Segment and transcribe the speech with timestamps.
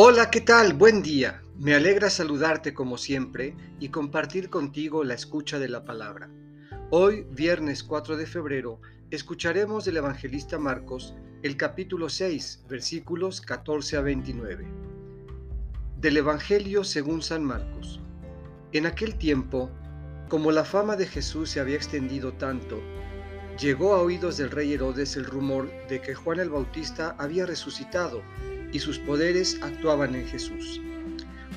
[0.00, 0.74] Hola, ¿qué tal?
[0.74, 1.42] Buen día.
[1.58, 6.30] Me alegra saludarte como siempre y compartir contigo la escucha de la palabra.
[6.90, 8.80] Hoy, viernes 4 de febrero,
[9.10, 14.68] escucharemos del evangelista Marcos el capítulo 6, versículos 14 a 29.
[16.00, 18.00] Del Evangelio según San Marcos.
[18.70, 19.68] En aquel tiempo,
[20.28, 22.80] como la fama de Jesús se había extendido tanto,
[23.60, 28.22] llegó a oídos del rey Herodes el rumor de que Juan el Bautista había resucitado
[28.72, 30.80] y sus poderes actuaban en Jesús.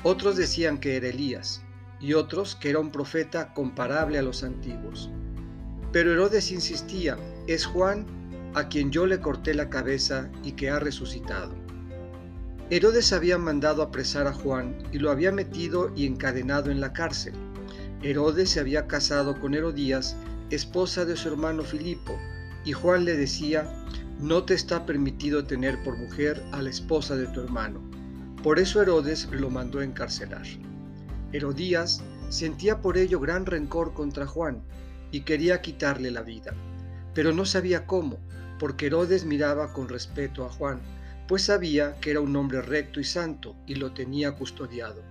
[0.02, 1.62] Otros decían que era Elías
[2.00, 5.10] y otros que era un profeta comparable a los antiguos.
[5.92, 8.06] Pero Herodes insistía, es Juan
[8.54, 11.54] a quien yo le corté la cabeza y que ha resucitado.
[12.70, 17.34] Herodes había mandado apresar a Juan y lo había metido y encadenado en la cárcel.
[18.02, 20.16] Herodes se había casado con Herodías,
[20.50, 22.18] esposa de su hermano Filipo,
[22.64, 23.81] y Juan le decía,
[24.22, 27.80] no te está permitido tener por mujer a la esposa de tu hermano.
[28.40, 30.46] Por eso Herodes lo mandó encarcelar.
[31.32, 34.62] Herodías sentía por ello gran rencor contra Juan
[35.10, 36.54] y quería quitarle la vida,
[37.14, 38.20] pero no sabía cómo,
[38.60, 40.80] porque Herodes miraba con respeto a Juan,
[41.26, 45.02] pues sabía que era un hombre recto y santo y lo tenía custodiado.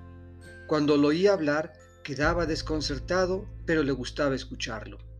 [0.67, 5.10] Cuando lo oía hablar, quedaba desconcertado, pero le gustaba escucharlo.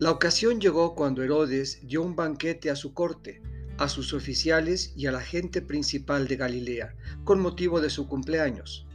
[0.00, 3.42] La ocasión llegó cuando Herodes dio un banquete a su corte,
[3.76, 8.86] a sus oficiales y a la gente principal de Galilea, con motivo de su cumpleaños.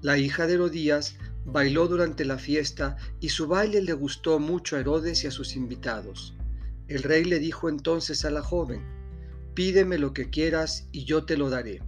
[0.00, 4.80] La hija de Herodías bailó durante la fiesta y su baile le gustó mucho a
[4.80, 6.34] Herodes y a sus invitados.
[6.88, 8.80] El rey le dijo entonces a la joven,
[9.52, 11.82] pídeme lo que quieras y yo te lo daré.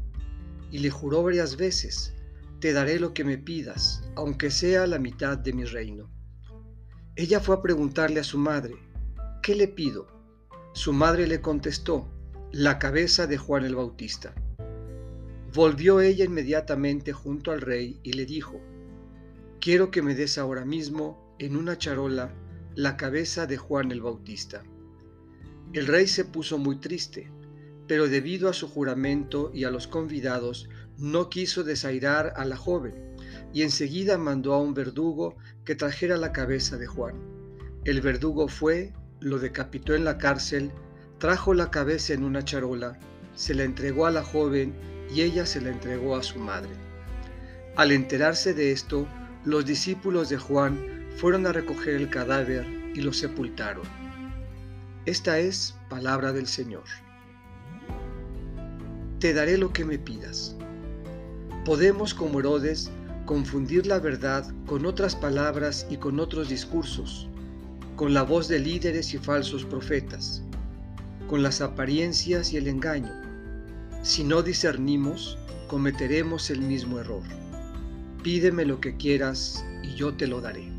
[0.70, 2.12] Y le juró varias veces,
[2.60, 6.17] te daré lo que me pidas, aunque sea la mitad de mi reino.
[7.18, 8.76] Ella fue a preguntarle a su madre,
[9.42, 10.06] ¿qué le pido?
[10.72, 12.06] Su madre le contestó,
[12.52, 14.32] la cabeza de Juan el Bautista.
[15.52, 18.60] Volvió ella inmediatamente junto al rey y le dijo,
[19.60, 22.32] quiero que me des ahora mismo en una charola
[22.76, 24.62] la cabeza de Juan el Bautista.
[25.72, 27.32] El rey se puso muy triste,
[27.88, 30.68] pero debido a su juramento y a los convidados,
[30.98, 33.08] no quiso desairar a la joven
[33.52, 37.16] y enseguida mandó a un verdugo que trajera la cabeza de Juan.
[37.84, 40.70] El verdugo fue, lo decapitó en la cárcel,
[41.18, 42.98] trajo la cabeza en una charola,
[43.34, 44.74] se la entregó a la joven
[45.14, 46.70] y ella se la entregó a su madre.
[47.76, 49.06] Al enterarse de esto,
[49.44, 50.78] los discípulos de Juan
[51.16, 53.84] fueron a recoger el cadáver y lo sepultaron.
[55.06, 56.84] Esta es palabra del Señor.
[59.20, 60.56] Te daré lo que me pidas.
[61.64, 62.90] Podemos, como Herodes,
[63.28, 67.28] confundir la verdad con otras palabras y con otros discursos,
[67.94, 70.42] con la voz de líderes y falsos profetas,
[71.28, 73.12] con las apariencias y el engaño.
[74.00, 77.22] Si no discernimos, cometeremos el mismo error.
[78.22, 80.77] Pídeme lo que quieras y yo te lo daré.